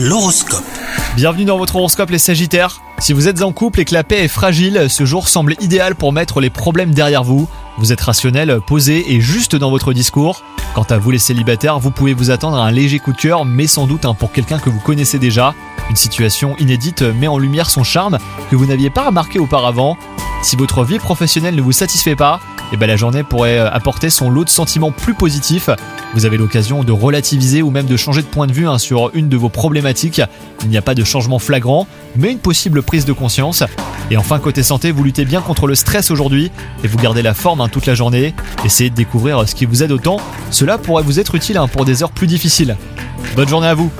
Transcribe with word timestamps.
L'horoscope. 0.00 0.62
Bienvenue 1.16 1.44
dans 1.44 1.58
votre 1.58 1.74
horoscope 1.74 2.10
les 2.10 2.20
Sagittaires. 2.20 2.80
Si 3.00 3.12
vous 3.12 3.26
êtes 3.26 3.42
en 3.42 3.50
couple 3.50 3.80
et 3.80 3.84
que 3.84 3.94
la 3.94 4.04
paix 4.04 4.22
est 4.22 4.28
fragile, 4.28 4.86
ce 4.88 5.04
jour 5.04 5.28
semble 5.28 5.56
idéal 5.58 5.96
pour 5.96 6.12
mettre 6.12 6.40
les 6.40 6.50
problèmes 6.50 6.94
derrière 6.94 7.24
vous. 7.24 7.48
Vous 7.78 7.92
êtes 7.92 8.02
rationnel, 8.02 8.60
posé 8.64 9.12
et 9.12 9.20
juste 9.20 9.56
dans 9.56 9.70
votre 9.70 9.92
discours. 9.92 10.44
Quant 10.76 10.84
à 10.84 10.98
vous 10.98 11.10
les 11.10 11.18
célibataires, 11.18 11.80
vous 11.80 11.90
pouvez 11.90 12.14
vous 12.14 12.30
attendre 12.30 12.58
à 12.58 12.64
un 12.64 12.70
léger 12.70 13.00
coup 13.00 13.12
de 13.12 13.16
cœur, 13.16 13.44
mais 13.44 13.66
sans 13.66 13.88
doute 13.88 14.04
hein, 14.04 14.14
pour 14.14 14.30
quelqu'un 14.30 14.60
que 14.60 14.70
vous 14.70 14.78
connaissez 14.78 15.18
déjà. 15.18 15.52
Une 15.90 15.96
situation 15.96 16.56
inédite 16.58 17.02
met 17.02 17.26
en 17.26 17.38
lumière 17.38 17.68
son 17.68 17.82
charme 17.82 18.18
que 18.52 18.54
vous 18.54 18.66
n'aviez 18.66 18.90
pas 18.90 19.06
remarqué 19.06 19.40
auparavant. 19.40 19.96
Si 20.44 20.54
votre 20.54 20.84
vie 20.84 21.00
professionnelle 21.00 21.56
ne 21.56 21.62
vous 21.62 21.72
satisfait 21.72 22.14
pas, 22.14 22.38
eh 22.72 22.76
ben 22.76 22.86
la 22.86 22.96
journée 22.96 23.22
pourrait 23.22 23.58
euh, 23.58 23.70
apporter 23.70 24.10
son 24.10 24.30
lot 24.30 24.44
de 24.44 24.50
sentiments 24.50 24.92
plus 24.92 25.14
positifs. 25.14 25.70
Vous 26.14 26.26
avez 26.26 26.36
l'occasion 26.36 26.84
de 26.84 26.92
relativiser 26.92 27.62
ou 27.62 27.70
même 27.70 27.86
de 27.86 27.96
changer 27.96 28.22
de 28.22 28.26
point 28.26 28.46
de 28.46 28.52
vue 28.52 28.68
hein, 28.68 28.78
sur 28.78 29.10
une 29.14 29.28
de 29.28 29.36
vos 29.36 29.48
problématiques. 29.48 30.20
Il 30.62 30.68
n'y 30.68 30.76
a 30.76 30.82
pas 30.82 30.94
de 30.94 31.04
changement 31.04 31.38
flagrant, 31.38 31.86
mais 32.16 32.32
une 32.32 32.38
possible 32.38 32.82
prise 32.82 33.04
de 33.04 33.12
conscience. 33.12 33.62
Et 34.10 34.16
enfin, 34.16 34.38
côté 34.38 34.62
santé, 34.62 34.90
vous 34.90 35.04
luttez 35.04 35.24
bien 35.24 35.40
contre 35.40 35.66
le 35.66 35.74
stress 35.74 36.10
aujourd'hui 36.10 36.50
et 36.82 36.88
vous 36.88 36.98
gardez 36.98 37.22
la 37.22 37.34
forme 37.34 37.60
hein, 37.60 37.68
toute 37.68 37.86
la 37.86 37.94
journée. 37.94 38.34
Essayez 38.64 38.90
de 38.90 38.94
découvrir 38.94 39.48
ce 39.48 39.54
qui 39.54 39.66
vous 39.66 39.82
aide 39.82 39.92
autant. 39.92 40.18
Cela 40.50 40.78
pourrait 40.78 41.02
vous 41.02 41.20
être 41.20 41.34
utile 41.34 41.58
hein, 41.58 41.68
pour 41.68 41.84
des 41.84 42.02
heures 42.02 42.12
plus 42.12 42.26
difficiles. 42.26 42.76
Bonne 43.36 43.48
journée 43.48 43.68
à 43.68 43.74
vous 43.74 43.90